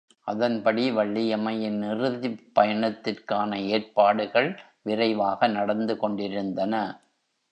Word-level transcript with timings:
அதன்படி 0.27 0.91
வள்ளியம்மையின் 0.91 1.83
இறுதிப் 1.89 2.51
பயணத்திற்கான 2.55 3.59
ஏற்பாடுகள் 3.67 4.49
விரைவாக 4.81 5.47
நடந்து 5.47 5.97
கொண்டிருந்தன. 5.97 6.73